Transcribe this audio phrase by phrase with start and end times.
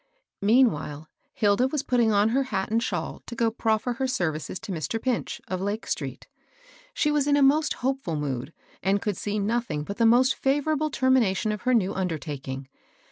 [0.41, 4.71] Meanwhile, Hilda was putting on her hat and shawl to go proffer her services to
[4.71, 4.99] Mr.
[4.99, 6.27] Pinch, of Lake street.
[6.95, 8.51] She was in a most hopeful mood,
[8.81, 12.67] and could see nothing but the most fevorable ter mination to her new undertaking.